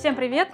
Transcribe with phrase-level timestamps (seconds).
[0.00, 0.48] Всем привет!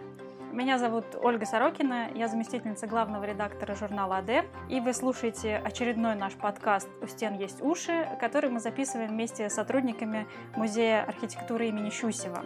[0.51, 6.33] Меня зовут Ольга Сорокина, я заместительница главного редактора журнала АД, и вы слушаете очередной наш
[6.33, 12.43] подкаст «У стен есть уши», который мы записываем вместе с сотрудниками Музея архитектуры имени Щусева.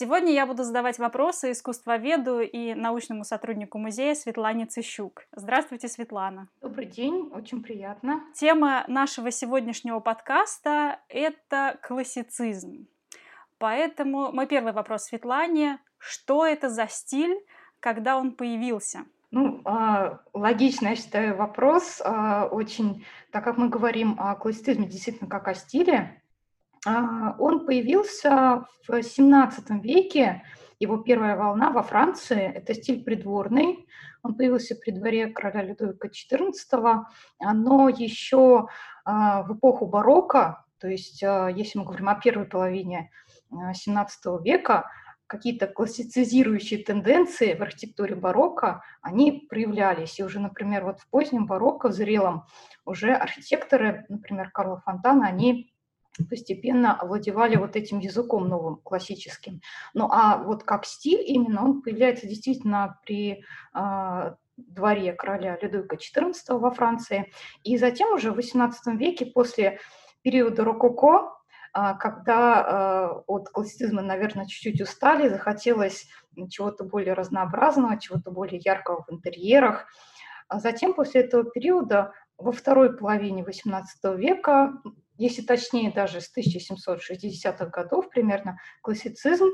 [0.00, 5.26] Сегодня я буду задавать вопросы искусствоведу и научному сотруднику музея Светлане Цищук.
[5.36, 6.48] Здравствуйте, Светлана.
[6.62, 8.22] Добрый день, очень приятно.
[8.34, 12.86] Тема нашего сегодняшнего подкаста— это классицизм.
[13.58, 15.80] Поэтому мой первый вопрос Светлане.
[15.98, 17.36] Что это за стиль,
[17.78, 19.00] когда он появился?
[19.30, 22.00] Ну, а, логично, я считаю, вопрос.
[22.02, 26.19] А, очень, так как мы говорим о классицизме действительно как о стиле,
[26.86, 30.42] он появился в XVII веке,
[30.78, 33.86] его первая волна во Франции, это стиль придворный,
[34.22, 37.04] он появился при дворе короля Людовика XIV,
[37.54, 38.68] но еще
[39.04, 43.10] а, в эпоху барокко, то есть а, если мы говорим о первой половине
[43.50, 44.90] XVII века,
[45.26, 50.18] какие-то классицизирующие тенденции в архитектуре барокко, они проявлялись.
[50.18, 52.46] И уже, например, вот в позднем барокко, в зрелом,
[52.84, 55.72] уже архитекторы, например, Карла Фонтана, они
[56.28, 59.60] постепенно овладевали вот этим языком новым, классическим.
[59.94, 63.44] Ну а вот как стиль именно, он появляется действительно при
[63.74, 67.32] э, дворе короля Людовика XIV во Франции.
[67.62, 69.78] И затем уже в XVIII веке, после
[70.22, 71.32] периода рококо,
[71.74, 76.08] э, когда э, от классицизма, наверное, чуть-чуть устали, захотелось
[76.48, 79.86] чего-то более разнообразного, чего-то более яркого в интерьерах.
[80.48, 84.72] А затем, после этого периода, во второй половине XVIII века
[85.20, 89.48] если точнее даже с 1760-х годов примерно, классицизм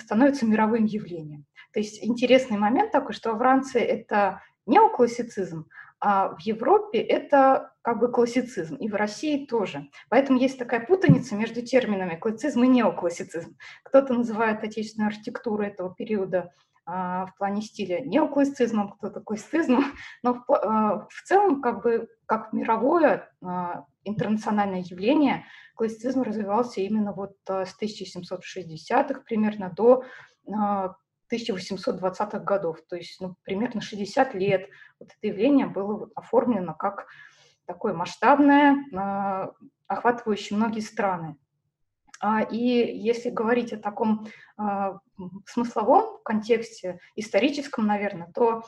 [0.00, 1.46] становится мировым явлением.
[1.72, 5.68] То есть интересный момент такой, что во Франции это неоклассицизм,
[6.00, 9.88] а в Европе это как бы классицизм, и в России тоже.
[10.08, 13.56] Поэтому есть такая путаница между терминами классицизм и неоклассицизм.
[13.84, 16.50] Кто-то называет отечественную архитектуру этого периода
[16.86, 19.84] в плане стиля неоклассицизмом, кто-то классицизмом,
[20.22, 25.44] но в, а, в целом как бы как мировое а, интернациональное явление,
[25.76, 30.04] классицизм развивался именно вот с 1760-х примерно до
[30.46, 32.78] 1820-х э, годов.
[32.88, 34.68] То есть ну, примерно 60 лет
[35.00, 37.06] вот это явление было оформлено как
[37.66, 38.76] такое масштабное,
[39.86, 41.36] охватывающее многие страны.
[42.24, 44.26] А, и если говорить о таком
[45.46, 48.64] смысловом контексте, историческом, наверное, то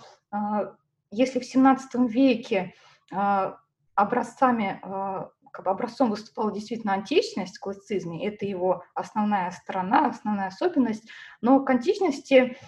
[1.10, 2.74] если в XVII веке
[3.94, 10.48] образцами, а, как бы образцом выступала действительно античность в классицизме, это его основная сторона, основная
[10.48, 11.08] особенность,
[11.40, 12.58] но к античности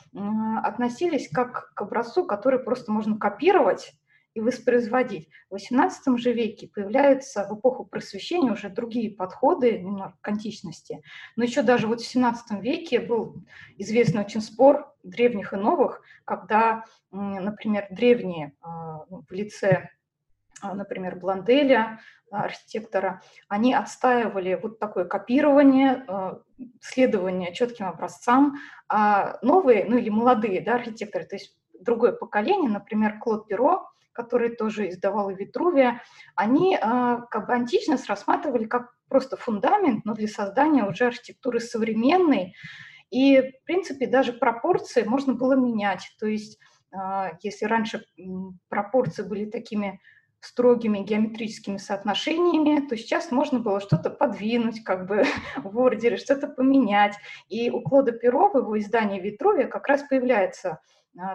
[0.63, 3.93] относились как к образцу, который просто можно копировать
[4.35, 5.29] и воспроизводить.
[5.51, 9.85] В XVIII же веке появляются в эпоху просвещения уже другие подходы
[10.21, 11.03] к античности.
[11.37, 13.43] Но еще даже вот в XVII веке был
[13.77, 19.91] известный очень спор древних и новых, когда, например, древние а, ну, в лице
[20.61, 22.01] а, например, Бланделя,
[22.31, 26.05] а, архитектора, они отстаивали вот такое копирование,
[26.81, 28.57] следование четким образцам,
[28.89, 34.57] а новые, ну или молодые да, архитекторы, то есть другое поколение, например, Клод Перо, который
[34.57, 36.03] тоже издавал Витрувия,
[36.35, 42.55] они как бы античность рассматривали как просто фундамент, но для создания уже архитектуры современной,
[43.11, 46.03] и, в принципе, даже пропорции можно было менять.
[46.19, 46.59] То есть,
[47.43, 48.05] если раньше
[48.69, 50.01] пропорции были такими
[50.41, 55.25] строгими геометрическими соотношениями, то сейчас можно было что-то подвинуть как бы
[55.57, 57.15] в ордере, что-то поменять.
[57.49, 60.81] И у Клода Перо в его издании «Витрувия» как раз появляется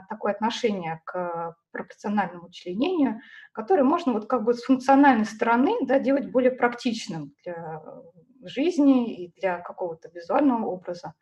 [0.09, 3.19] такое отношение к пропорциональному членению,
[3.51, 7.81] которое можно вот как бы с функциональной стороны да, делать более практичным для
[8.43, 11.13] жизни и для какого-то визуального образа.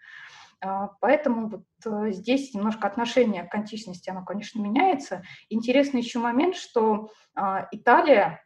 [0.64, 5.24] А, поэтому вот э, здесь немножко отношение к античности, оно, конечно, меняется.
[5.50, 8.44] Интересный еще момент, что а, Италия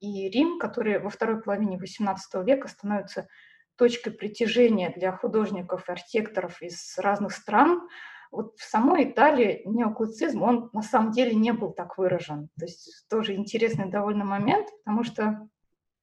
[0.00, 3.28] и Рим, которые во второй половине XVIII века становятся
[3.76, 7.86] точкой притяжения для художников и архитекторов из разных стран,
[8.32, 12.48] вот в самой Италии неоклассицизм, он на самом деле не был так выражен.
[12.58, 15.48] То есть тоже интересный довольно момент, потому что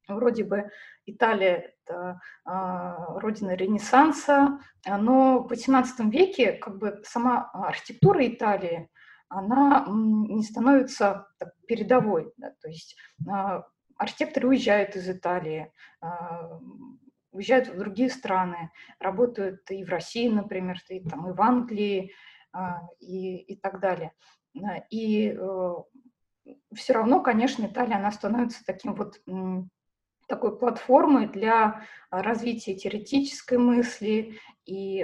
[0.07, 0.69] вроде бы
[1.05, 8.89] Италия– это а, родина Ренессанса, но в XVIII веке как бы сама архитектура Италии,
[9.27, 11.27] она не становится
[11.67, 12.31] передовой.
[12.37, 12.95] Да, то есть
[13.27, 13.63] а,
[13.97, 15.71] архитекторы уезжают из Италии,
[16.01, 16.59] а,
[17.31, 22.13] уезжают в другие страны, работают и в России, например, и, там, и в Англии,
[22.51, 24.13] а, и, и так далее.
[24.89, 25.73] И э,
[26.73, 29.21] все равно, конечно, Италия, она становится таким вот
[30.27, 35.03] такой платформой для развития теоретической мысли, и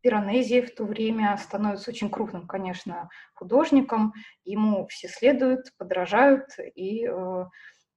[0.00, 4.14] Пиранези в то время становится очень крупным, конечно, художником,
[4.44, 7.06] ему все следуют, подражают, и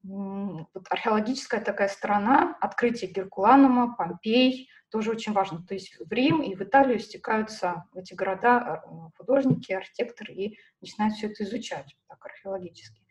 [0.03, 5.65] вот археологическая такая сторона, открытие Геркуланума, Помпей, тоже очень важно.
[5.65, 8.83] То есть в Рим и в Италию стекаются в эти города
[9.17, 13.01] художники, архитекторы и начинают все это изучать так археологически.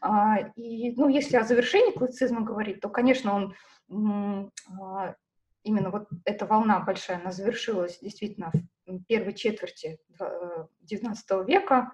[0.00, 5.14] А, и, ну, если о завершении классицизма говорить, то, конечно, он а,
[5.64, 8.52] именно вот эта волна большая, она завершилась действительно
[8.86, 11.92] в первой четверти XIX э, века,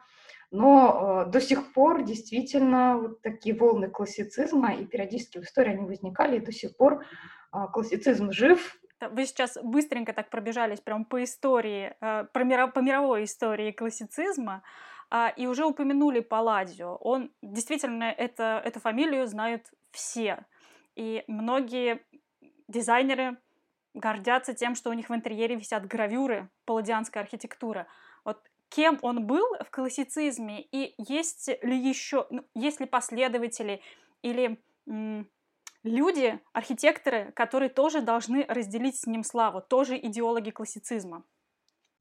[0.51, 5.87] но э, до сих пор действительно вот такие волны классицизма, и периодически в истории они
[5.87, 7.05] возникали, и до сих пор
[7.53, 8.77] а, классицизм жив.
[9.01, 12.39] Вы сейчас быстренько так пробежались прям по истории, э, по
[12.81, 14.63] мировой истории классицизма,
[15.11, 16.97] а, и уже упомянули Палладио.
[16.97, 20.45] Он действительно, это, эту фамилию знают все.
[20.97, 22.03] И многие
[22.69, 23.37] дизайнеры
[23.95, 27.87] гордятся тем, что у них в интерьере висят гравюры палладианской архитектуры.
[28.71, 33.83] Кем он был в классицизме, и есть ли еще, ну, есть ли последователи
[34.23, 34.61] или
[35.83, 41.25] люди, архитекторы, которые тоже должны разделить с ним славу, тоже идеологи классицизма?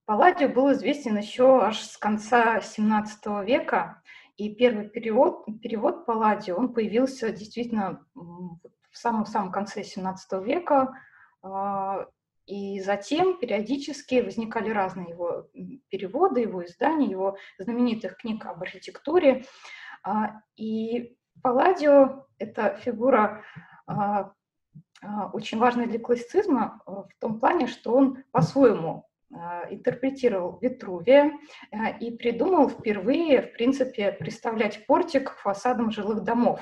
[0.05, 4.01] Палладио был известен еще аж с конца XVII века,
[4.37, 10.93] и первый перевод, перевод Палладио, он появился действительно в самом-самом конце XVII века,
[11.41, 12.05] а,
[12.49, 15.47] и затем периодически возникали разные его
[15.89, 19.45] переводы, его издания, его знаменитых книг об архитектуре.
[20.03, 23.43] А, и Палладио– это фигура
[23.85, 24.31] а,
[25.31, 31.31] очень важная для классицизма в том плане, что он по-своему а, интерпретировал Витрувия
[31.71, 36.61] а, и придумал впервые, в принципе, представлять портик к фасадам жилых домов.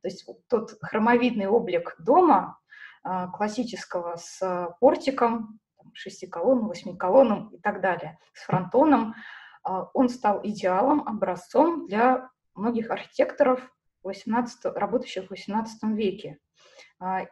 [0.00, 2.61] То есть тот хромовидный облик дома а,
[3.02, 5.58] классического с портиком,
[5.92, 9.14] шести колонн, восьми колонн и так далее, с фронтоном,
[9.64, 13.60] он стал идеалом, образцом для многих архитекторов
[14.02, 16.38] 18, работающих в XVIII веке.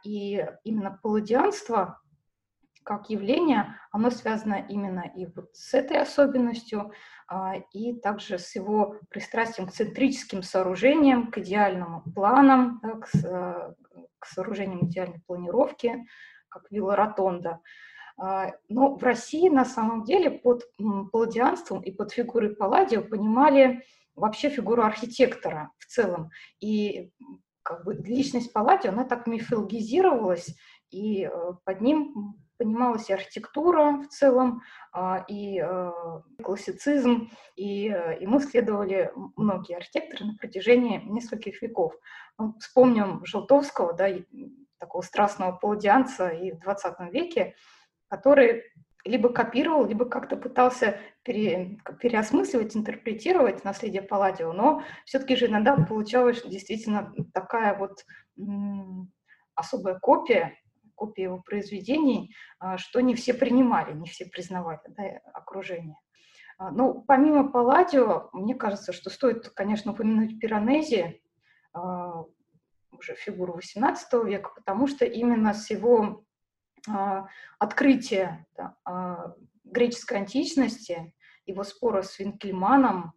[0.04, 2.00] И именно палладианство
[2.82, 6.92] как явление, оно связано именно и вот с этой особенностью,
[7.28, 13.76] а, и также с его пристрастием к центрическим сооружениям, к идеальным планам, к,
[14.20, 16.06] к сооружениям идеальной планировки,
[16.48, 17.60] как вилла Ротонда.
[18.16, 20.64] А, но в России на самом деле под
[21.10, 23.82] палладианством и под фигурой Палладио понимали
[24.14, 26.30] вообще фигуру архитектора в целом.
[26.60, 27.10] И
[27.62, 30.54] как бы личность Палладио, она так мифологизировалась,
[30.90, 31.30] и э,
[31.64, 34.60] под ним понималась и архитектура в целом,
[34.92, 35.92] а, и э,
[36.42, 37.84] классицизм, и
[38.20, 41.94] ему э, следовали многие архитекторы на протяжении нескольких веков.
[42.38, 44.10] Ну, вспомним Желтовского, да,
[44.78, 47.54] такого страстного палладианца и в 20 веке,
[48.08, 48.64] который
[49.06, 56.42] либо копировал, либо как-то пытался пере, переосмысливать, интерпретировать наследие Палладио, но все-таки же иногда получалась
[56.42, 58.04] действительно такая вот
[59.54, 60.58] особая копия,
[61.00, 65.96] копии его произведений, а, что не все принимали, не все признавали да, окружение.
[66.58, 71.22] А, ну, помимо Палладио, мне кажется, что стоит, конечно, упомянуть Пиранези,
[71.72, 72.24] а,
[72.92, 76.24] уже фигуру XVIII века, потому что именно с его
[77.58, 81.14] открытия да, греческой античности,
[81.44, 83.12] его спора с Винкельманом,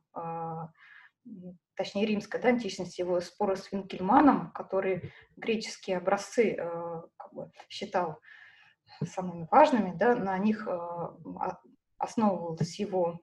[1.76, 6.56] точнее римской да, античности, его спора с Винкельманом, который греческие образцы
[7.18, 8.20] как бы, считал
[9.06, 10.98] самыми важными, да, на них э,
[11.98, 13.20] основывались его,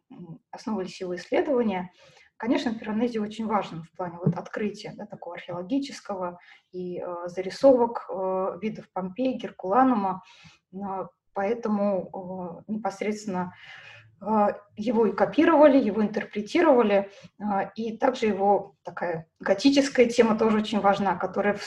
[0.50, 1.92] основывались его исследования.
[2.36, 6.38] Конечно, Пиранези очень важен в плане вот открытия да, такого археологического
[6.72, 10.22] и э, зарисовок э, видов Помпеи, Геркуланума,
[10.72, 10.78] э,
[11.34, 13.99] поэтому э, непосредственно э,
[14.76, 21.16] его и копировали, его интерпретировали, э, и также его такая готическая тема тоже очень важна,
[21.16, 21.58] которая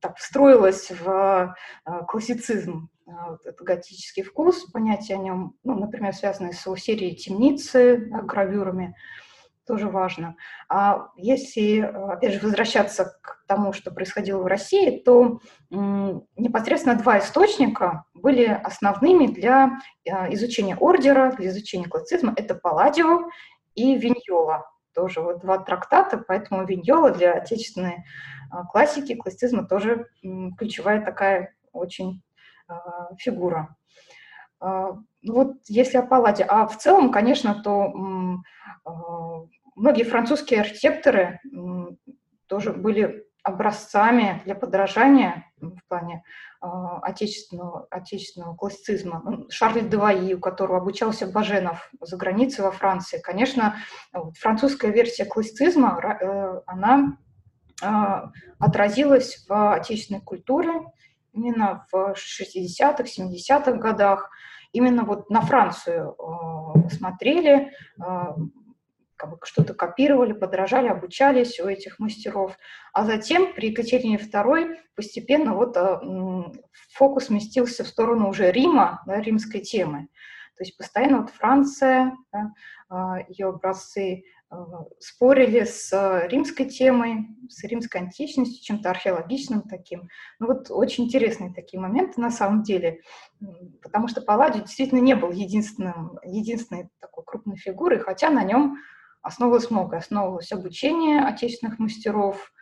[0.00, 1.54] так встроилась в
[1.86, 2.90] э, классицизм.
[3.06, 8.94] Вот этот готический вкус, понятие о нем, ну, например, связанное с серией «Темницы», гравюрами,
[9.68, 10.34] тоже важно.
[10.68, 18.04] А если, опять же, возвращаться к тому, что происходило в России, то непосредственно два источника
[18.14, 22.32] были основными для э, изучения ордера, для изучения классицизма.
[22.34, 23.28] Это Палладио
[23.74, 24.68] и Виньола.
[24.94, 28.04] Тоже вот два трактата, поэтому Виньола для отечественной
[28.50, 30.06] а, классики, классицизма тоже
[30.56, 32.22] ключевая такая очень
[32.66, 33.76] а, фигура.
[34.60, 37.92] А, ну вот если о Палладе, а в целом, конечно, то
[39.78, 41.40] многие французские архитекторы
[42.46, 46.22] тоже были образцами для подражания в плане
[46.62, 46.66] э,
[47.02, 49.22] отечественного, отечественного классицизма.
[49.24, 53.20] Ну, Шарль Деваи, у которого обучался Баженов за границей во Франции.
[53.22, 53.76] Конечно,
[54.38, 57.16] французская версия классицизма, э, она
[57.82, 57.86] э,
[58.58, 60.72] отразилась в отечественной культуре
[61.32, 64.30] именно в 60-х, 70-х годах.
[64.72, 68.04] Именно вот на Францию э, смотрели, э,
[69.18, 72.56] как бы что-то копировали, подражали, обучались у этих мастеров.
[72.92, 76.00] А затем при Екатерине II постепенно вот а,
[76.92, 80.08] фокус сместился в сторону уже Рима, да, римской темы.
[80.56, 82.52] То есть постоянно вот Франция, да,
[82.88, 85.92] а, ее образцы а, спорили с
[86.28, 90.08] римской темой, с римской античностью, чем-то археологичным таким.
[90.38, 93.00] Ну вот очень интересные такие моменты на самом деле,
[93.82, 98.78] потому что Палладий действительно не был единственным, единственной такой крупной фигурой, хотя на нем
[99.28, 99.96] основывалось много.
[99.98, 102.52] Основывалось обучение отечественных мастеров,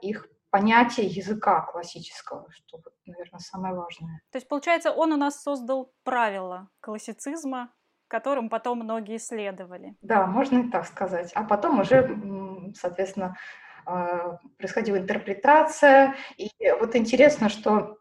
[0.00, 4.20] их понятие языка классического, что, наверное, самое важное.
[4.30, 7.72] То есть, получается, он у нас создал правила классицизма,
[8.08, 9.96] которым потом многие следовали.
[10.02, 11.30] Да, можно и так сказать.
[11.34, 13.36] А потом уже, соответственно,
[13.86, 16.16] а, происходила интерпретация.
[16.36, 16.50] И
[16.80, 17.99] вот интересно, что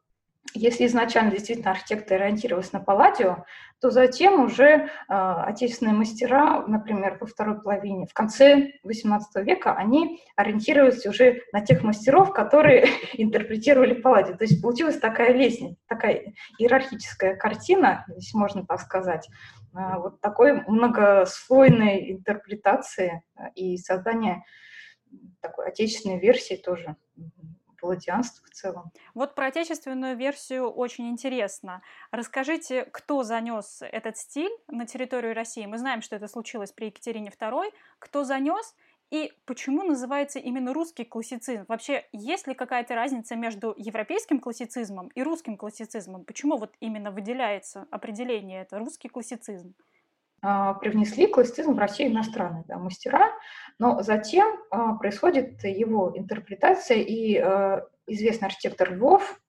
[0.54, 3.46] если изначально действительно архитектор ориентировался на Палладио,
[3.80, 10.22] то затем уже э, отечественные мастера, например, во второй половине, в конце XVIII века, они
[10.36, 14.36] ориентировались уже на тех мастеров, которые интерпретировали Палладио.
[14.36, 19.30] То есть получилась такая лестница, такая иерархическая картина, если можно так сказать,
[19.74, 23.24] э, вот такой многослойной интерпретации
[23.56, 24.44] и создания
[25.42, 26.96] такой отечественной версии тоже
[27.80, 28.92] палладианство в целом.
[29.14, 31.82] Вот про отечественную версию очень интересно.
[32.12, 35.66] Расскажите, кто занес этот стиль на территорию России?
[35.66, 37.72] Мы знаем, что это случилось при Екатерине II.
[38.00, 38.76] Кто занес
[39.12, 41.66] и почему называется именно русский классицизм?
[41.68, 46.26] Вообще, есть ли какая-то разница между европейским классицизмом и русским классицизмом?
[46.26, 49.74] Почему вот именно выделяется определение это русский классицизм?
[50.42, 53.32] А, привнесли классицизм в Россию иностранные да, мастера,
[53.78, 59.40] но затем а, происходит его интерпретация, и а, известный архитектор Львов,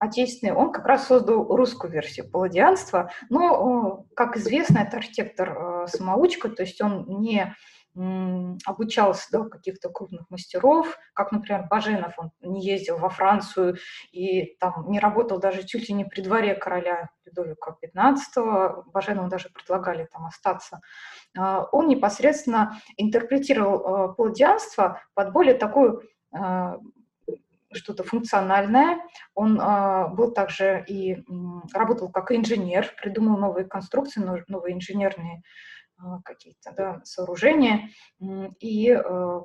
[0.00, 6.80] отечественный, он как раз создал русскую версию палладианства, но, как известно, это архитектор-самоучка, то есть
[6.80, 7.54] он не
[7.94, 13.78] обучался до каких-то крупных мастеров, как, например, Баженов, он не ездил во Францию
[14.12, 19.48] и там не работал даже чуть ли не при дворе короля Людовика XV, Баженову даже
[19.50, 20.80] предлагали там остаться.
[21.36, 26.78] А, он непосредственно интерпретировал а, палладианство под более такую а,
[27.72, 28.98] что-то функциональное.
[29.34, 29.56] Он
[30.16, 31.22] был также и
[31.72, 35.44] работал как инженер, придумал новые конструкции, новые инженерные
[36.24, 37.90] какие-то да, сооружения.
[38.60, 39.40] И э,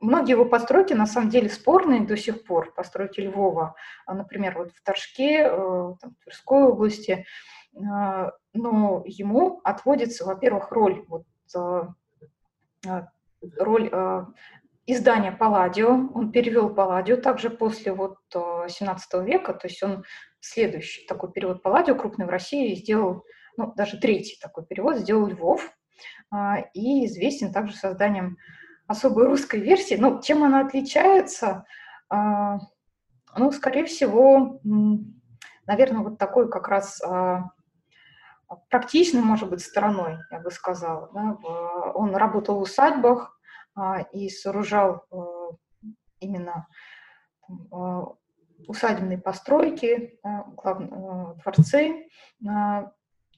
[0.00, 3.74] многие его постройки на самом деле спорные до сих пор, постройки Львова,
[4.06, 7.26] а, например, вот в Торжке, э, там, в Тверской области,
[7.76, 11.24] а, но ему отводится, во-первых, роль, вот,
[13.58, 13.90] роль
[14.86, 20.04] издания Палладио, он перевел Палладио также после вот 17 века, то есть он
[20.40, 23.24] следующий такой перевод Палладио крупный в России сделал
[23.56, 25.70] ну, даже третий такой перевод сделал Львов,
[26.30, 28.36] а, и известен также созданием
[28.86, 29.94] особой русской версии.
[29.94, 31.64] Ну, чем она отличается?
[32.08, 32.58] А,
[33.36, 34.60] ну, скорее всего,
[35.66, 37.50] наверное, вот такой как раз а,
[38.68, 41.08] практичной, может быть, стороной, я бы сказала.
[41.94, 43.38] Он работал в усадьбах
[44.12, 45.04] и сооружал
[46.18, 46.66] именно
[48.66, 50.18] усадебные постройки,
[51.44, 52.08] дворцы,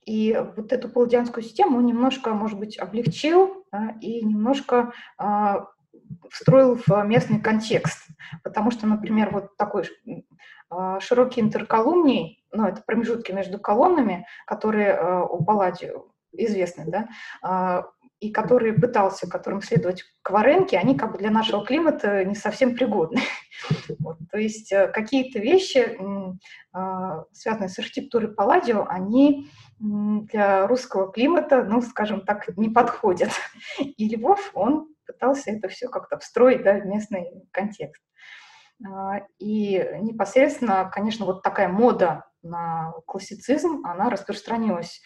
[0.04, 5.66] и вот эту палладианскую систему он немножко, может быть, облегчил да, и немножко а,
[6.30, 8.08] встроил в местный контекст.
[8.42, 9.84] Потому что, например, вот такой
[10.70, 15.92] а, широкий интерколумний, ну, это промежутки между колоннами, которые а, у Паллади
[16.32, 17.08] известны, да,
[17.42, 17.86] а,
[18.22, 23.20] и который пытался, которым следовать Кваренке, они как бы для нашего климата не совсем пригодны.
[23.98, 25.96] Вот, то есть э, какие-то вещи,
[26.72, 33.30] а, связанные с архитектурой Палладио, они для русского климата, ну, скажем так, не подходят.
[33.78, 38.02] И Львов, он пытался это все как-то встроить да, в местный контекст.
[38.84, 45.00] А, и непосредственно, конечно, вот такая мода на классицизм, она распространилась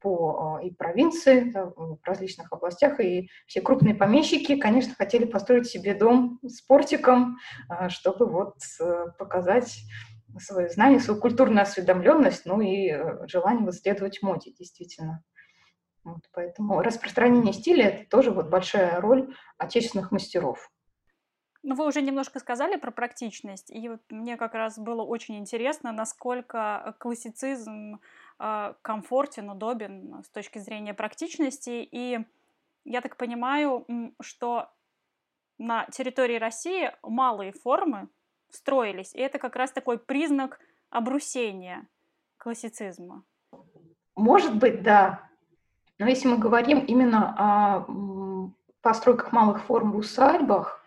[0.00, 5.94] по а, и провинции, в различных областях, и все крупные помещики, конечно, хотели построить себе
[5.94, 7.38] дом с портиком,
[7.68, 9.78] а, чтобы вот э, показать
[10.38, 15.22] свое знание, свою культурную осведомленность, ну и э, желание следовать моде, действительно.
[16.04, 20.70] Вот, поэтому распространение стиля– это тоже вот большая роль отечественных мастеров.
[21.62, 26.94] Ну, вы уже немножко сказали про практичность, и мне как раз было очень интересно, насколько
[26.98, 28.00] классицизм
[28.38, 31.86] э, комфортен, удобен с точки зрения практичности.
[31.90, 32.20] И
[32.84, 33.86] я так понимаю,
[34.22, 34.70] что
[35.58, 38.08] на территории России малые формы
[38.48, 41.86] строились, и это как раз такой признак обрусения
[42.38, 43.22] классицизма.
[44.16, 45.28] Может быть, да.
[45.98, 48.50] Но если мы говорим именно о
[48.80, 50.79] постройках малых форм в усадьбах, а,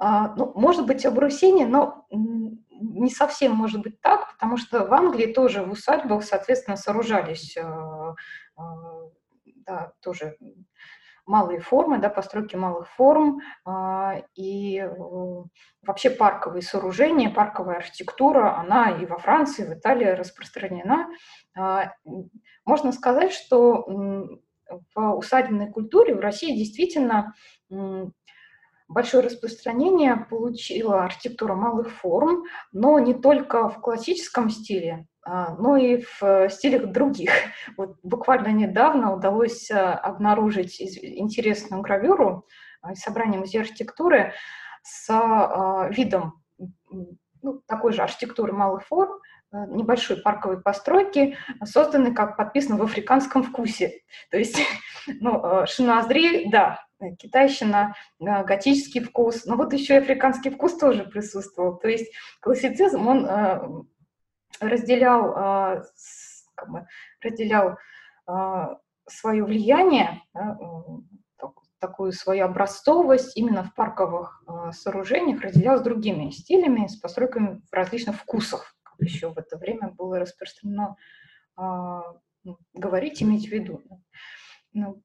[0.00, 5.62] ну, может быть, обрусение, но не совсем может быть так, потому что в Англии тоже
[5.62, 8.14] в усадьбах, соответственно, сооружались а,
[8.56, 8.62] а,
[9.66, 10.36] да, тоже
[11.26, 13.40] малые формы, да, постройки малых форм
[14.34, 14.88] и
[15.82, 21.10] вообще парковые сооружения, парковая архитектура, она и во Франции, и в Италии распространена.
[22.64, 23.84] Можно сказать, что
[24.94, 27.34] в усадебной культуре в России действительно
[28.88, 36.02] большое распространение получила архитектура малых форм, но не только в классическом стиле, а, но и
[36.20, 37.30] в стилях других.
[37.76, 42.46] Вот буквально недавно удалось а, обнаружить интересную гравюру
[42.80, 44.32] а, собрание музея архитектуры
[44.82, 45.08] с
[45.90, 46.42] видом
[47.42, 49.18] ну, такой же архитектуры малых форм,
[49.52, 54.00] небольшой парковой постройки, созданной, как подписано, в африканском вкусе.
[54.30, 54.58] То есть,
[55.20, 56.87] ну, шиноазри, да, Э,
[57.18, 61.78] китайщина, э, готический вкус, но вот еще и африканский вкус тоже присутствовал.
[61.78, 63.60] То есть классицизм, он э,
[64.60, 65.84] разделял,
[67.20, 67.76] разделял
[69.06, 70.22] свое влияние,
[71.78, 78.74] такую свою образцовость именно в парковых сооружениях разделял с другими стилями, с постройками различных вкусах,
[78.82, 80.96] как еще в это время было распространено
[81.56, 83.82] ну, говорить, иметь в виду.
[84.72, 85.02] Ну,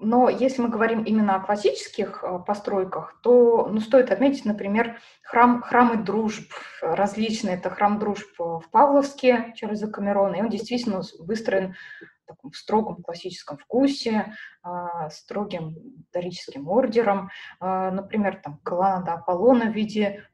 [0.00, 5.62] но если мы говорим именно о классических э, постройках, то ну, стоит отметить, например, храм,
[5.62, 7.56] храмы дружб различные.
[7.56, 13.58] Это храм дружб в Павловске Чарльза Камерона, и он действительно выстроен в, таком, строгом классическом
[13.58, 14.34] вкусе,
[14.64, 14.68] э,
[15.10, 15.76] строгим
[16.12, 17.30] дорическим ордером.
[17.60, 20.24] Э, например, там колоннада Аполлона в виде,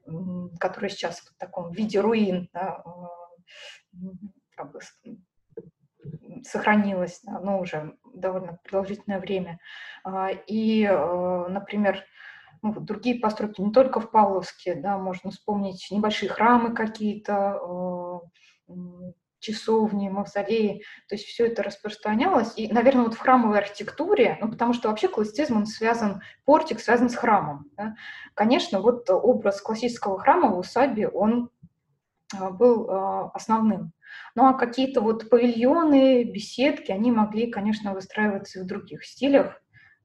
[0.60, 2.84] которая сейчас в таком виде руин, да,
[4.54, 4.80] как бы
[6.44, 9.58] сохранилось, но уже довольно продолжительное время.
[10.04, 12.04] А, и, э, например,
[12.62, 17.60] ну, другие постройки, не только в Павловске, да, можно вспомнить небольшие храмы какие-то,
[18.68, 22.54] э, часовни, мавзолеи, то есть все это распространялось.
[22.56, 27.10] И, наверное, вот в храмовой архитектуре, ну, потому что вообще классицизм, он связан, портик связан
[27.10, 27.70] с храмом.
[27.76, 27.94] Да?
[28.34, 31.50] Конечно, вот образ классического храма в усадьбе, он
[32.34, 32.90] э, был
[33.34, 33.92] основным.
[34.34, 39.60] Ну а какие-то вот павильоны, беседки, они могли, конечно, выстраиваться и в других стилях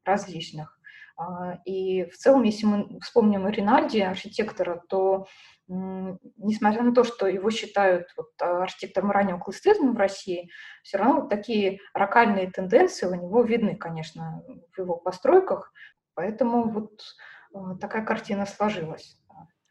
[0.05, 0.79] различных.
[1.17, 5.27] А, и в целом, если мы вспомним Ринальди, архитектора, то
[5.67, 10.49] несмотря на то, что его считают вот, архитектором раннего классицизма в России,
[10.83, 14.43] все равно вот такие рокальные тенденции у него видны, конечно,
[14.73, 15.71] в его постройках.
[16.13, 17.01] Поэтому вот
[17.53, 19.17] а, такая картина сложилась.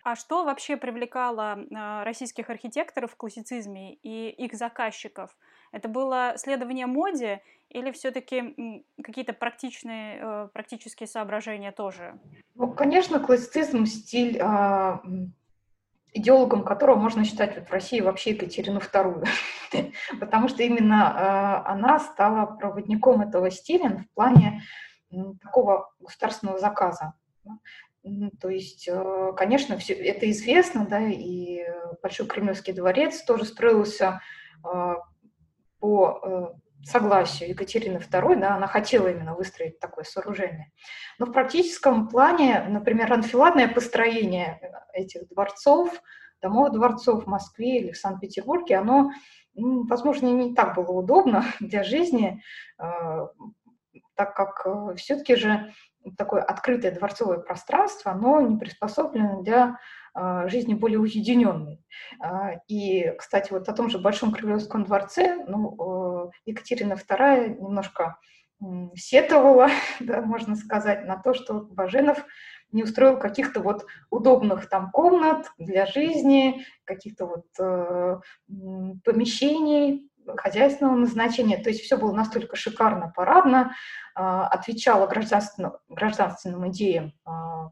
[0.03, 5.37] А что вообще привлекало э, российских архитекторов в классицизме и их заказчиков?
[5.73, 12.19] Это было следование моде или все-таки какие-то практичные, э, практические соображения тоже?
[12.55, 14.99] Ну, конечно, классицизм стиль, э,
[16.13, 19.27] идеологом которого можно считать вот в России вообще Екатерину II,
[20.21, 24.63] потому что именно э, она стала проводником этого стиля в плане
[25.43, 27.15] такого государственного заказа.
[28.41, 31.63] То есть, э, конечно, все это известно, да, и
[32.03, 34.21] Большой Кремлевский дворец тоже строился
[34.65, 34.95] э,
[35.81, 40.73] по э, согласию Екатерины II, да, она хотела именно выстроить такое сооружение.
[41.19, 44.59] Но в практическом плане, например, анфиладное построение
[44.95, 46.03] этих дворцов,
[46.41, 49.11] домов дворцов в Москве или в Санкт-Петербурге, оно,
[49.55, 52.43] возможно, не так было удобно для жизни,
[54.21, 54.67] так как
[54.99, 55.73] все-таки же
[56.19, 59.79] такое открытое дворцовое пространство, оно не приспособлено для
[60.13, 61.83] а, жизни более уединенной.
[62.21, 68.19] А, и, кстати, вот о том же Большом Кремлевском дворце, ну, Екатерина II немножко
[68.95, 72.27] сетовала, да, можно сказать, на то, что Баженов
[72.73, 78.21] не устроил каких-то вот удобных там комнат для жизни, каких-то вот э,
[79.03, 81.59] помещений, хозяйственного назначения.
[81.59, 83.75] То есть все было настолько шикарно, парадно,
[84.15, 87.71] а, отвечало гражданственным, гражданственным идеям а,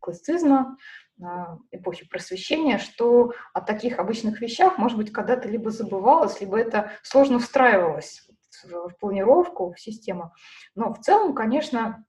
[0.00, 0.76] классицизма,
[1.22, 6.92] а, эпохи просвещения, что о таких обычных вещах, может быть, когда-то либо забывалось, либо это
[7.02, 8.28] сложно встраивалось
[8.64, 10.32] в планировку, в систему.
[10.74, 12.04] Но в целом, конечно,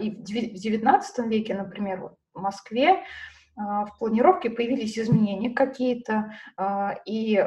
[0.00, 3.04] и в XIX веке, например, вот Москве
[3.60, 6.32] в планировке появились изменения какие-то,
[7.04, 7.46] и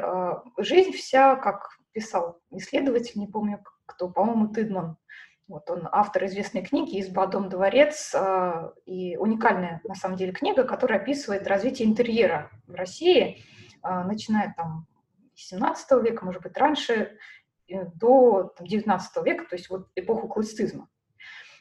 [0.58, 4.96] жизнь вся, как писал исследователь, не помню кто, по-моему, Тыдман,
[5.48, 8.14] вот он автор известной книги «Изба, дом, дворец»,
[8.86, 13.42] и уникальная, на самом деле, книга, которая описывает развитие интерьера в России,
[13.82, 14.86] начиная там
[15.34, 17.18] с 17 века, может быть, раньше,
[17.68, 20.88] до там, 19 века, то есть вот эпоху классицизма.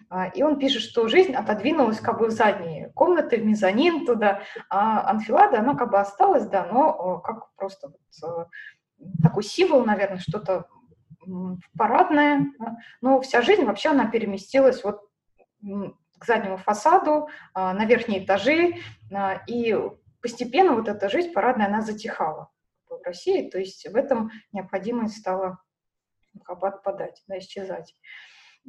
[0.10, 4.42] А, и он пишет, что жизнь отодвинулась как бы в задние комнаты, в мезонин туда,
[4.70, 8.48] а анфилада, она как бы осталась, да, но как просто вот
[9.00, 10.68] э, такой символ, наверное, что-то
[11.78, 12.48] парадное,
[13.02, 15.02] но вся жизнь вообще она переместилась вот
[15.62, 18.76] к заднему фасаду, а, на верхние этажи,
[19.14, 19.78] а, и
[20.22, 22.50] постепенно вот эта жизнь парадная, она затихала
[22.90, 25.60] в России, то есть в этом необходимость стала
[26.46, 27.96] отпадать, да, исчезать.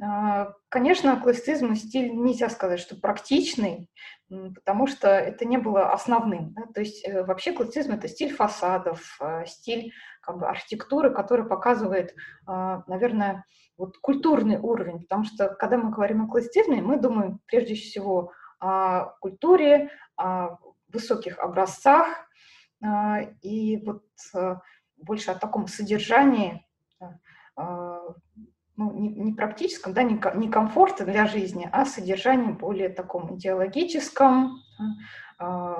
[0.01, 3.89] А, конечно, классицизм стиль нельзя сказать, что практичный,
[4.27, 6.53] потому что это не было основным.
[6.53, 6.63] Да?
[6.73, 12.13] То есть э, вообще классицизм– это стиль фасадов, а, стиль как бы, архитектуры, который показывает,
[12.45, 13.45] а, наверное,
[13.77, 19.11] вот культурный уровень, потому что когда мы говорим о классицизме, мы думаем прежде всего о
[19.19, 20.57] культуре, о
[20.91, 22.07] высоких образцах
[23.41, 24.03] и вот
[24.95, 26.65] больше о таком содержании
[28.77, 34.59] ну, не, не практическом, да, не, не комфорта для жизни, а содержанием более таком идеологическом,
[35.39, 35.73] э,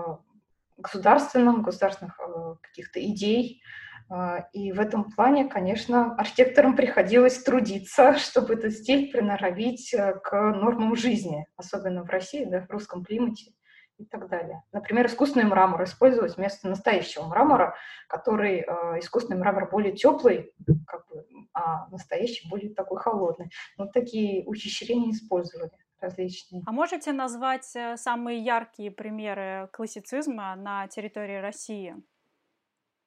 [0.77, 3.61] государственном, государственных э, каких-то идей.
[4.09, 10.95] Э, и в этом плане, конечно, архитекторам приходилось трудиться, чтобы этот стиль приноровить к нормам
[10.95, 13.51] жизни, особенно в России, да, в русском климате
[13.97, 14.63] и так далее.
[14.71, 17.75] Например, искусственный мрамор использовать вместо настоящего мрамора,
[18.07, 20.53] который э, искусственный мрамор более теплый,
[20.87, 23.49] как бы, а настоящий более такой холодный.
[23.77, 26.63] Вот такие ухищрения использовали различные.
[26.65, 31.95] А можете назвать э, самые яркие примеры классицизма на территории России?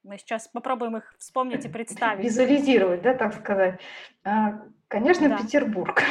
[0.05, 2.25] Мы сейчас попробуем их вспомнить и представить.
[2.25, 3.81] Визуализировать, да, так сказать.
[4.89, 5.39] Конечно, да.
[5.39, 6.03] Петербург.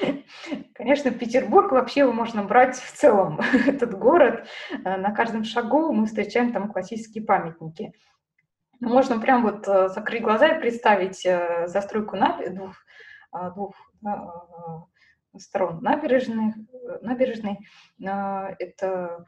[0.74, 4.46] Конечно, Петербург вообще можно брать в целом этот город.
[4.84, 7.92] А, на каждом шагу мы встречаем там классические памятники.
[8.80, 12.16] Можно прям вот э, закрыть глаза и представить э, застройку
[12.50, 12.76] двух,
[13.30, 13.76] а, двух
[15.38, 16.54] сторон набережной.
[17.00, 17.60] набережной.
[17.98, 19.24] Это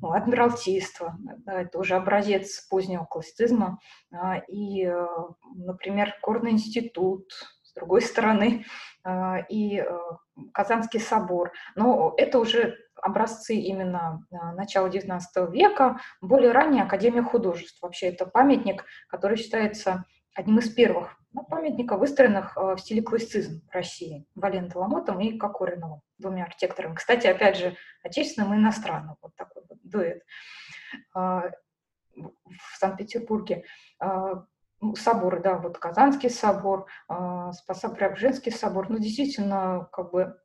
[0.00, 3.80] ну, адмиралтейство, да, это уже образец позднего классицизма,
[4.46, 5.06] и, э,
[5.56, 7.32] например, Горный институт,
[7.78, 8.64] другой стороны,
[9.04, 9.86] а, и э,
[10.52, 11.52] Казанский собор.
[11.74, 17.80] Но это уже образцы именно а, начала XIX века, более ранее Академия художеств.
[17.80, 23.62] Вообще это памятник, который считается одним из первых ну, памятников, выстроенных э, в стиле классицизм
[23.68, 26.94] в России, Валентом Ламотом и Кокориновым, двумя архитекторами.
[26.94, 30.22] Кстати, опять же, отечественным и иностранным, вот такой вот дуэт
[31.14, 31.50] а,
[32.16, 33.64] в Санкт-Петербурге.
[34.80, 40.36] А, ну, соборы, да, вот Казанский собор, Спасо-Преображенский собор, ну, действительно, как бы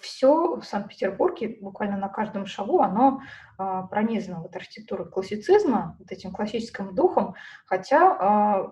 [0.00, 3.20] все в Санкт-Петербурге, буквально на каждом шагу, оно
[3.58, 7.34] а, пронизано вот архитектурой классицизма, вот этим классическим духом,
[7.66, 8.70] хотя а,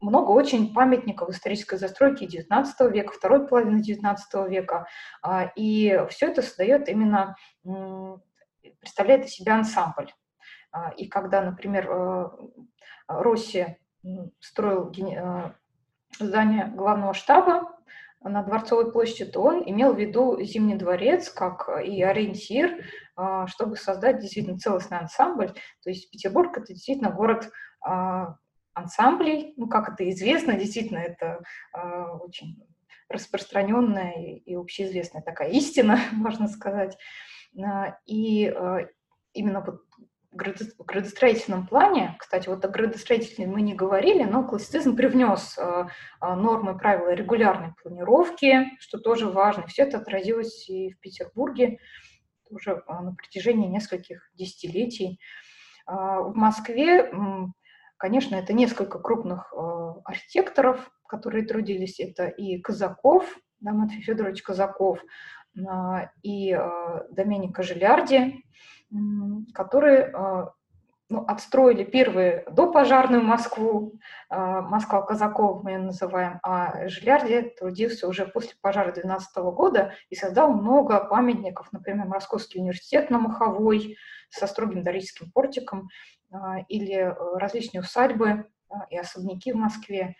[0.00, 4.16] много очень памятников исторической застройки XIX века, второй половины XIX
[4.48, 4.88] века,
[5.22, 7.36] а, и все это создает именно,
[8.80, 10.12] представляет из себя ансамбль.
[10.96, 12.30] И когда, например, э,
[13.08, 13.78] Россия
[14.40, 15.52] строил э,
[16.18, 17.72] здание главного штаба,
[18.24, 22.84] на Дворцовой площади, то он имел в виду Зимний дворец как и ориентир,
[23.16, 25.52] а, чтобы создать действительно целостный ансамбль.
[25.82, 28.36] То есть Петербург– это действительно город а,
[28.74, 32.62] ансамблей, ну, как это известно, действительно, это а, очень
[33.08, 36.96] распространенная и общеизвестная такая истина, можно сказать.
[38.06, 38.54] И
[39.34, 39.82] именно вот
[40.32, 45.84] градостроительном плане, кстати, вот о градостроительстве мы не говорили, но классицизм привнес э,
[46.20, 49.66] э, нормы правила регулярной планировки, что тоже важно.
[49.66, 51.78] Все это отразилось и в Петербурге
[52.50, 55.20] уже э, на протяжении нескольких десятилетий.
[55.84, 57.12] В Москве,
[57.96, 59.52] конечно, это несколько крупных
[60.04, 61.98] архитекторов, которые трудились.
[61.98, 65.00] Это и Казаков, да, Матвей Федорович Казаков,
[66.22, 66.56] и
[67.10, 68.44] Доменика Жилярди,
[69.54, 70.52] которые а,
[71.08, 78.26] ну, отстроили первые допожарную Москву, а, Москва казаков мы ее называем, а Жилярди трудился уже
[78.26, 83.96] после пожара 12 года и создал много памятников, например, Московский университет на Маховой
[84.30, 85.88] со строгим дорическим портиком
[86.30, 88.46] а, или различные усадьбы
[88.88, 90.16] и особняки в Москве,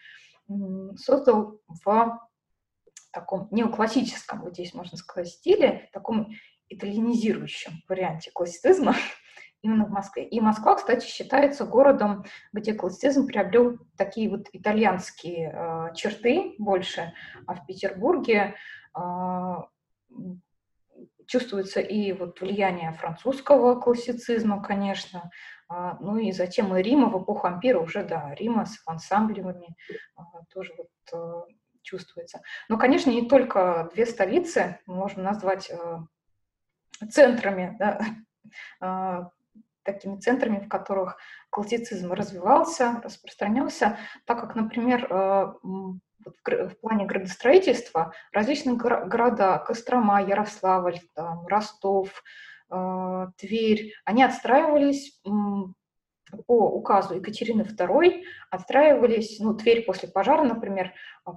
[0.96, 2.20] создал в
[3.12, 6.32] таком неоклассическом, вот здесь можно сказать, стиле, таком
[6.68, 8.94] итальянизирующем варианте классицизма
[9.62, 10.25] именно в Москве.
[10.25, 17.12] И Москва, кстати, считается городом, где классицизм приобрел такие вот итальянские э, черты больше,
[17.46, 18.55] а в Петербурге
[18.96, 19.55] э,
[21.27, 25.31] чувствуется и вот влияние французского классицизма, конечно,
[25.70, 30.22] э, ну и затем и Рима в эпоху ампира уже, да, Рима с ансамблями э,
[30.53, 32.40] тоже вот э, чувствуется.
[32.68, 35.98] Но, конечно, не только две столицы можем назвать э,
[37.10, 38.00] центрами да,
[38.80, 39.24] э,
[39.82, 41.16] такими центрами, в которых
[41.50, 45.52] классицизм развивался, распространялся, так как, например, э,
[46.46, 52.22] в плане градостроительства различные города, Кострома, Ярославль, там, Ростов,
[52.70, 55.20] э, Тверь, они отстраивались
[56.47, 60.92] по указу Екатерины II, отстраивались, ну, Тверь после пожара, например,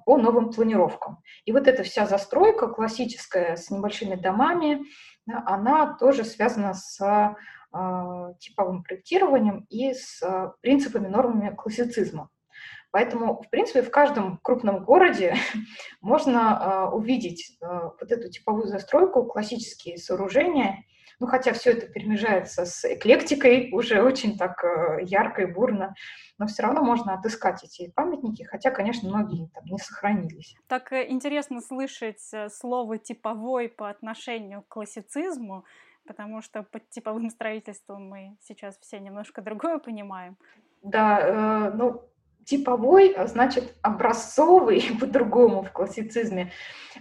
[0.05, 1.19] по новым планировкам.
[1.45, 4.85] И вот эта вся застройка классическая с небольшими домами,
[5.27, 7.35] она тоже связана с
[7.77, 12.29] а, типовым проектированием и с а, принципами, нормами классицизма.
[12.91, 15.35] Поэтому, в принципе, в каждом крупном городе
[16.01, 20.85] можно а, увидеть вот эту типовую застройку, классические сооружения,
[21.19, 24.63] ну, хотя все это перемежается с эклектикой уже очень так
[25.01, 25.95] ярко и бурно,
[26.37, 30.55] но все равно можно отыскать эти памятники, хотя, конечно, многие там не сохранились.
[30.67, 35.65] Так э, интересно слышать э, слово «типовой» по отношению к классицизму,
[36.05, 40.37] потому что под типовым строительством мы сейчас все немножко другое понимаем.
[40.83, 42.03] Да, э, ну,
[42.43, 46.51] типовой а значит образцовый по-другому в классицизме.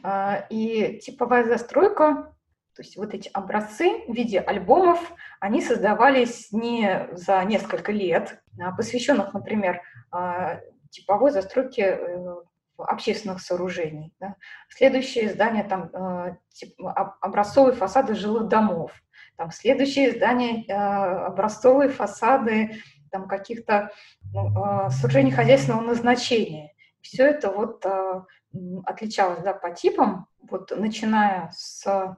[0.05, 2.34] Э, и типовая застройка,
[2.75, 5.01] то есть вот эти образцы в виде альбомов,
[5.39, 9.81] они создавались не за несколько лет, а посвященных, например,
[10.13, 10.61] э,
[10.95, 12.37] типовой застройке э,
[12.79, 14.15] общественных сооружений.
[14.21, 14.37] Да.
[14.69, 16.37] Следующее здание там э,
[17.21, 18.93] образцовые фасады жилых домов.
[19.37, 23.93] Там следующее здание э, образцовые фасады там каких-то
[24.33, 26.73] ну, сооружений хозяйственного назначения.
[27.01, 27.85] Все это вот
[28.87, 32.17] отличалось да, по типам, вот начиная с,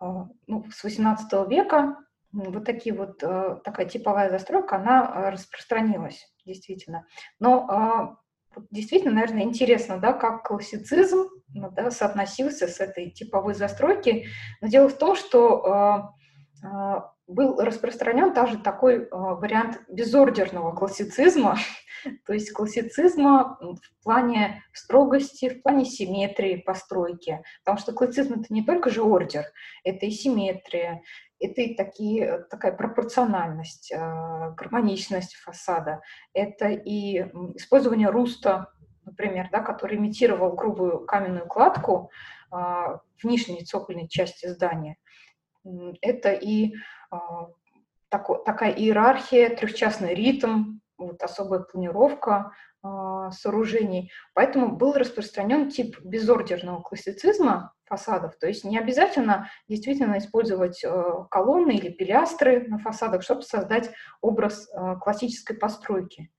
[0.00, 1.96] ну, с 18 века
[2.32, 7.06] вот такие вот такая типовая застройка, она распространилась действительно.
[7.38, 8.16] Но
[8.70, 14.26] действительно, наверное, интересно, да, как классицизм да, соотносился с этой типовой застройки.
[14.60, 16.14] Но дело в том, что
[17.30, 21.56] был распространен также такой э, вариант безордерного классицизма,
[22.26, 27.42] то есть классицизма в плане строгости, в плане симметрии постройки.
[27.64, 29.44] Потому что классицизм— это не только же ордер,
[29.84, 31.02] это и симметрия,
[31.38, 36.00] это и такие, такая пропорциональность, а, гармоничность фасада,
[36.34, 37.20] это и
[37.54, 38.72] использование руста,
[39.04, 42.10] например, да, который имитировал грубую каменную кладку
[42.50, 44.96] в нижней цокольной части здания.
[46.00, 46.74] Это и
[48.08, 54.10] тако, такая иерархия, трехчастный ритм, вот особая планировка сооружений.
[54.32, 58.36] Поэтому был распространен тип безордерного классицизма, фасадов.
[58.38, 64.70] То есть не обязательно действительно использовать э, колонны или пилястры на фасадах, чтобы создать образ
[64.72, 66.30] э, классической постройки.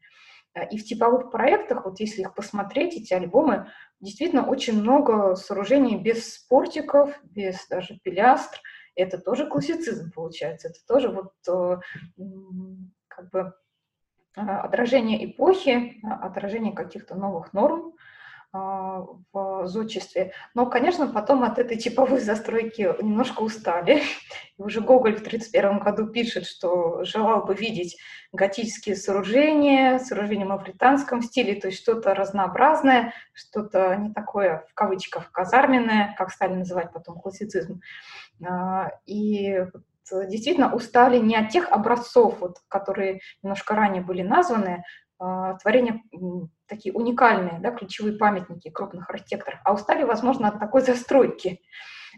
[0.55, 5.97] Э, и в типовых проектах, вот если их посмотреть, эти альбомы, действительно очень много сооружений
[5.97, 8.61] без портиков, без даже пилястр.
[8.95, 11.33] Это тоже классицизм получается, это тоже вот
[13.07, 13.53] как бы
[14.35, 17.95] отражение эпохи, отражение каких-то новых норм,
[18.53, 20.33] в зодчестве.
[20.53, 24.01] Но, конечно, потом от этой типовой застройки немножко устали.
[24.57, 27.97] И уже Гоголь в 1931 году пишет, что желал бы видеть
[28.33, 35.31] готические сооружения, сооружения в мавританском стиле, то есть что-то разнообразное, что-то не такое, в кавычках,
[35.31, 37.81] казарменное, как стали называть потом классицизм.
[38.45, 39.65] А, и
[40.11, 45.10] действительно устали не от тех образцов, вот, которые немножко ранее были названы, а,
[45.61, 46.01] творения
[46.67, 51.61] такие уникальные, да, ключевые памятники крупных архитекторов, а устали, возможно, от такой застройки.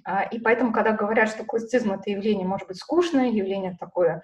[0.06, 4.24] А, и поэтому, когда говорят, что классицизм— это явление, может быть, скучное, явление такое,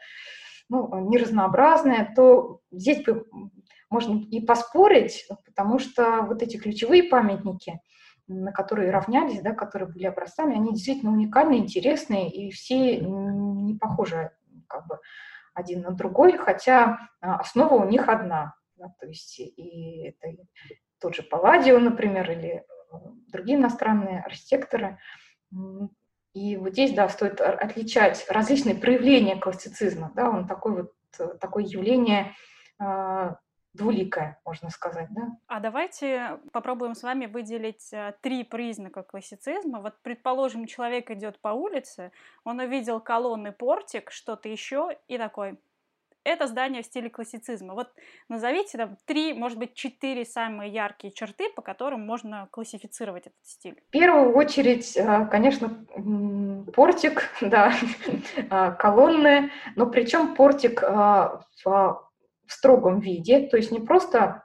[0.70, 3.26] ну, неразнообразное, то здесь бы
[3.90, 7.82] можно и поспорить, потому что вот эти ключевые памятники,
[8.28, 14.32] на которые равнялись, да, которые были образцами, они действительно уникальные, интересные, и все не похожи
[14.68, 15.00] как бы
[15.56, 18.54] один на другой, хотя а, основа у них одна.
[18.80, 20.42] Да, то есть и это
[21.00, 22.64] тот же Палладио, например, или э,
[23.28, 24.98] другие иностранные архитекторы.
[26.34, 30.12] И вот здесь, да, стоит отличать различные проявления классицизма.
[30.16, 32.34] Да, он такой вот, э, такое явление
[32.80, 33.36] э,
[33.74, 35.38] двуликая, можно сказать, да.
[35.48, 39.82] А давайте попробуем с вами выделить э, три признака классицизма.
[39.82, 42.12] Вот, предположим, человек идет по улице,
[42.44, 45.60] он увидел колонны, портик, что-то еще, и такой,
[46.24, 47.74] это здание в стиле классицизма.
[47.74, 47.90] Вот
[48.28, 53.82] назовите там три, может быть, четыре самые яркие черты, по которым можно классифицировать этот стиль.
[53.88, 55.86] В первую очередь, э, конечно,
[56.74, 57.74] портик, да,
[58.50, 62.02] а, колонны, но причем портик а, в
[62.48, 64.44] строгом виде, то есть не просто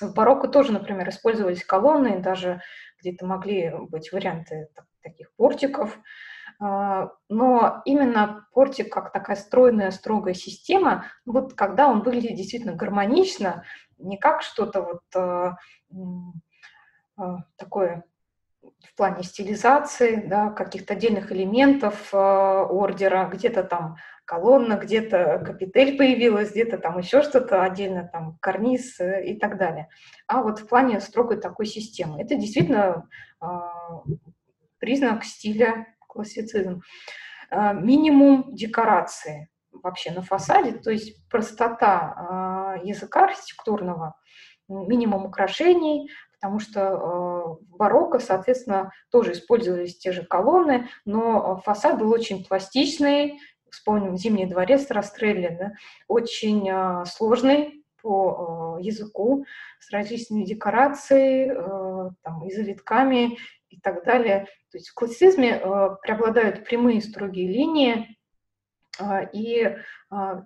[0.00, 2.60] в барокко тоже, например, использовались колонны, даже
[3.00, 4.68] где-то могли быть варианты
[5.02, 6.00] таких портиков, а,
[6.60, 13.64] но именно портик как такая стройная, строгая система, вот когда он выглядит действительно гармонично,
[13.98, 15.56] не как что-то вот а,
[17.16, 18.04] а, такое
[18.60, 26.78] в плане стилизации, да, каких-то отдельных элементов ордера, где-то там колонна, где-то капитель появилась, где-то
[26.78, 29.88] там еще что-то отдельно, там карниз э, и так далее.
[30.26, 32.20] А вот в плане строгой такой системы.
[32.20, 33.08] Это действительно
[34.78, 36.82] признак стиля классицизм,
[37.50, 44.16] а, минимум декорации вообще на фасаде, то есть простота а, языка архитектурного,
[44.68, 46.98] минимум украшений, потому что а,
[47.54, 53.38] в барокко, соответственно, тоже использовались те же колонны, но фасад был очень пластичный,
[53.70, 55.72] вспомним Зимний дворец Растрелли, да,
[56.08, 56.68] очень
[57.06, 59.44] сложный по языку,
[59.78, 61.54] с различными декорацией,
[62.22, 63.36] там, и завитками,
[63.70, 64.46] и так далее.
[64.70, 68.16] То есть в классицизме э, преобладают прямые строгие линии
[68.98, 69.76] э, и э,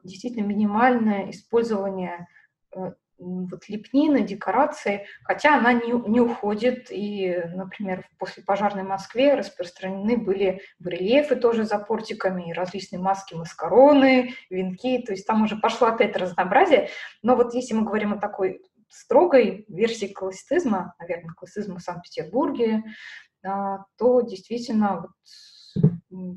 [0.05, 2.29] действительно минимальное использование
[2.75, 10.17] э, вот лепнины, декорации, хотя она не, не уходит, и, например, в послепожарной Москве распространены
[10.17, 15.89] были барельефы тоже за портиками, и различные маски, маскароны, венки, то есть там уже пошло
[15.89, 16.89] опять разнообразие,
[17.23, 22.85] но вот если мы говорим о такой строгой версии классицизма, наверное, классицизма в Санкт-Петербурге,
[23.45, 26.33] а, то действительно вот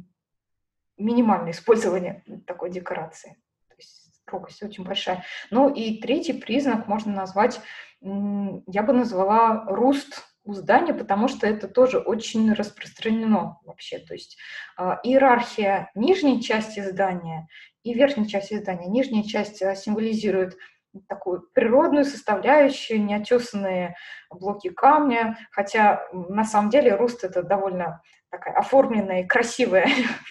[0.97, 3.37] минимальное использование такой декорации.
[3.67, 5.23] То есть строгость очень большая.
[5.51, 7.59] Ну и третий признак можно назвать,
[8.01, 13.99] я бы назвала руст у здания, потому что это тоже очень распространено вообще.
[13.99, 14.37] То есть
[14.77, 17.47] э, иерархия нижней части здания
[17.83, 18.87] и верхней части здания.
[18.87, 20.55] Нижняя часть символизирует
[21.07, 23.95] такую природную составляющую, неотесанные
[24.29, 29.87] блоки камня, хотя на самом деле Руст это довольно такая оформленная и красивая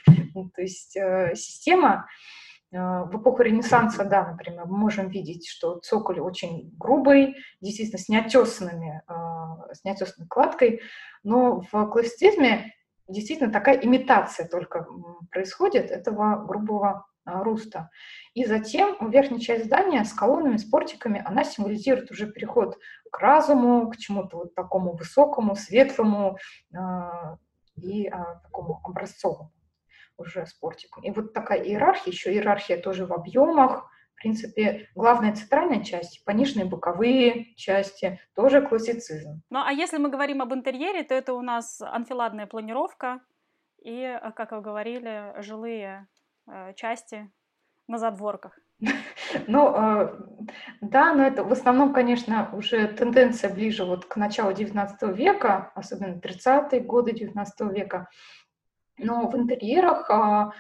[0.55, 2.07] то есть, э, система.
[2.73, 8.09] Э, в эпоху Ренессанса, да, например, мы можем видеть, что цоколь очень грубый, действительно с
[8.09, 10.81] неотесанными, э, с неотесанной кладкой,
[11.23, 12.75] но в классицизме
[13.09, 14.87] действительно такая имитация только
[15.31, 17.91] происходит этого грубого руста.
[18.35, 22.79] И затем верхняя часть здания с колоннами, с портиками, она символизирует уже переход
[23.11, 26.39] к разуму, к чему-то вот такому высокому, светлому
[26.73, 26.79] э,
[27.77, 28.11] и э,
[28.43, 29.53] такому образцовому
[30.17, 31.03] уже с портиком.
[31.03, 36.67] И вот такая иерархия, еще иерархия тоже в объемах, в принципе, главная центральная часть, пониженные
[36.67, 39.43] боковые части, тоже классицизм.
[39.51, 43.21] Ну а если мы говорим об интерьере, то это у нас анфиладная планировка
[43.83, 46.07] и, как вы говорили, жилые
[46.77, 47.31] части
[47.89, 48.59] на задворках.
[49.49, 50.17] Ну, э,
[50.81, 56.21] да, но это в основном, конечно, уже тенденция ближе вот к началу XIX века, особенно
[56.21, 58.09] 30-е годы XIX века.
[58.99, 60.53] Но в интерьерах, а,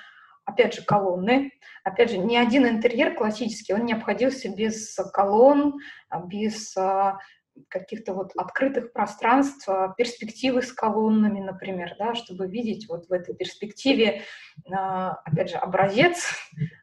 [0.44, 1.52] опять же, колонны.
[1.84, 5.78] Опять же, ни один интерьер классический, он не обходился без колонн,
[6.24, 6.74] без
[7.68, 13.34] каких-то вот открытых пространств, а, перспективы с колоннами, например, да, чтобы видеть вот в этой
[13.34, 14.22] перспективе,
[14.70, 16.34] а, опять же, образец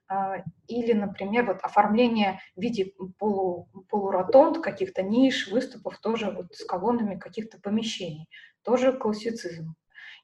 [0.07, 6.63] а, или, например, вот оформление в виде полу, полуротонд, каких-то ниш, выступов тоже вот с
[6.63, 8.27] колоннами каких-то помещений.
[8.63, 9.75] Тоже классицизм.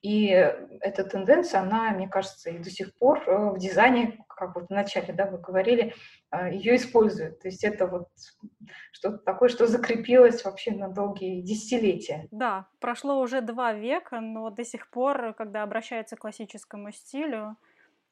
[0.02, 4.70] И эта тенденция, она, мне кажется, и до сих пор э, в дизайне, как вот
[4.70, 5.94] вначале, да, вы говорили,
[6.32, 7.40] э, ее используют.
[7.40, 8.08] То есть это вот
[8.92, 12.28] что-то такое, что закрепилось вообще на долгие десятилетия.
[12.32, 17.58] Да, прошло уже два века, но до сих пор, когда обращаются к классическому стилю,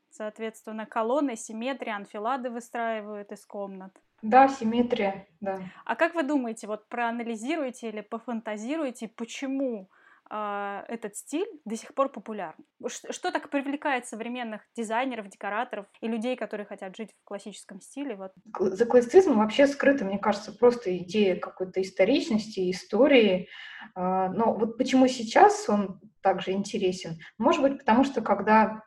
[0.10, 3.94] соответственно, колонны, симметрия, анфилады выстраивают из комнат.
[4.22, 5.60] Да, симметрия, да.
[5.86, 12.10] А как вы думаете, вот проанализируйте или пофантазируйте, почему а, этот стиль до сих пор
[12.10, 12.56] популярен.
[12.88, 18.16] Что, так привлекает современных дизайнеров, декораторов и людей, которые хотят жить в классическом стиле?
[18.16, 18.32] Вот.
[18.60, 23.50] За классицизмом вообще скрыта, мне кажется, просто идея какой-то историчности, истории.
[23.94, 27.20] А, но вот почему сейчас он также интересен?
[27.38, 28.82] Может быть, потому что когда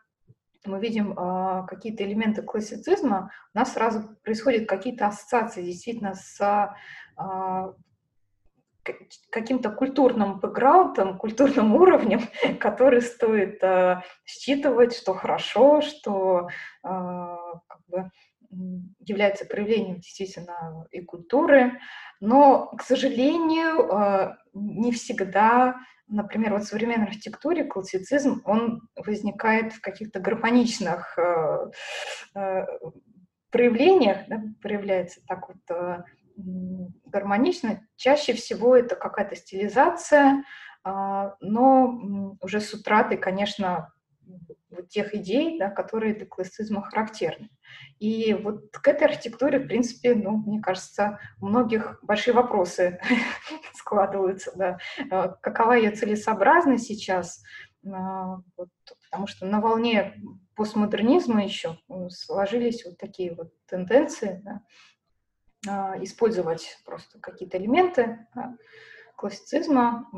[0.64, 6.74] мы видим э, какие-то элементы классицизма, у нас сразу происходят какие-то ассоциации действительно с
[9.30, 12.20] каким-то культурным бэкграундом, культурным уровнем,
[12.61, 16.49] который стоит э, считывать, что хорошо, что
[16.84, 18.11] э, как бы,
[19.01, 21.78] является проявлением действительно и культуры.
[22.20, 25.76] Но, к сожалению, э, не всегда,
[26.09, 31.70] например, вот в современной архитектуре классицизм, он возникает в каких-то гармоничных э,
[32.34, 32.66] э,
[33.51, 36.05] проявлениях, да, проявляется так вот
[37.07, 37.86] гармонично.
[37.97, 40.45] Чаще всего это какая-то стилизация,
[40.84, 43.93] а, но уже с утратой, конечно,
[44.70, 47.49] вот тех идей, да, которые для классицизма характерны.
[47.99, 53.01] И вот к этой архитектуре, в принципе, ну, мне кажется, у многих большие вопросы
[53.74, 54.53] складываются.
[54.55, 54.78] Да.
[55.11, 57.43] А, какова ее целесообразность сейчас?
[57.86, 58.68] А, вот,
[59.05, 60.14] потому что на волне
[60.55, 61.78] постмодернизма еще
[62.11, 64.62] сложились вот такие вот тенденции, да,
[65.66, 68.26] использовать просто какие-то элементы
[69.16, 70.09] классицизма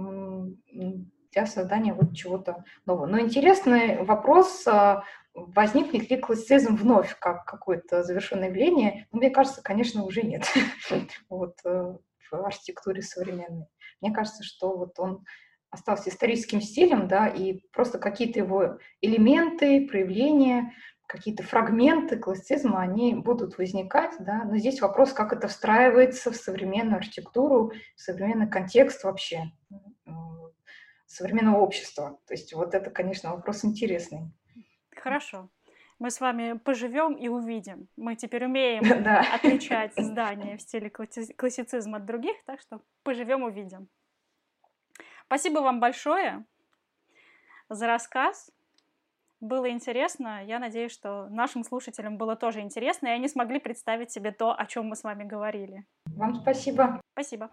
[1.32, 3.06] для создания вот чего-то нового.
[3.06, 9.06] Но интересный вопрос, а, возникнет ли классицизм вновь как какое-то завершенное явление?
[9.12, 10.44] Ну, мне кажется, конечно, уже нет
[11.28, 11.96] вот, э,
[12.30, 13.66] в архитектуре современной.
[14.00, 15.24] Мне кажется, что вот он
[15.70, 20.74] остался историческим стилем, да, и просто какие-то его элементы, проявления–
[21.10, 26.98] какие-то фрагменты классицизма, они будут возникать, да, но здесь вопрос, как это встраивается в современную
[26.98, 29.50] архитектуру, в современный контекст вообще
[30.06, 30.10] э,
[31.06, 32.20] современного общества.
[32.26, 34.30] То есть вот это, конечно, вопрос интересный.
[34.96, 35.48] Хорошо.
[35.98, 37.88] Мы с вами поживем и увидим.
[37.96, 38.84] Мы теперь умеем
[39.34, 43.88] отличать здания в стиле классицизма от других, так что поживем, увидим.
[45.26, 46.44] Спасибо вам большое
[47.68, 48.52] за рассказ.
[49.40, 50.44] Было интересно.
[50.44, 54.66] Я надеюсь, что нашим слушателям было тоже интересно, и они смогли представить себе то, о
[54.66, 55.86] чем мы с вами говорили.
[56.16, 57.00] Вам спасибо.
[57.14, 57.50] Спасибо.